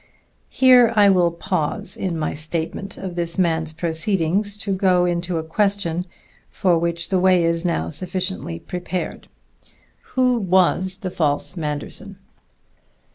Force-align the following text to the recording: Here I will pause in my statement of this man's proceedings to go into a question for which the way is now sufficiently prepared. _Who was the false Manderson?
Here 0.49 0.91
I 0.95 1.09
will 1.09 1.29
pause 1.29 1.95
in 1.95 2.17
my 2.17 2.33
statement 2.33 2.97
of 2.97 3.13
this 3.13 3.37
man's 3.37 3.71
proceedings 3.71 4.57
to 4.57 4.73
go 4.73 5.05
into 5.05 5.37
a 5.37 5.43
question 5.43 6.07
for 6.49 6.75
which 6.79 7.09
the 7.09 7.19
way 7.19 7.43
is 7.43 7.63
now 7.63 7.91
sufficiently 7.91 8.57
prepared. 8.57 9.27
_Who 10.15 10.39
was 10.39 10.97
the 11.01 11.11
false 11.11 11.55
Manderson? 11.55 12.17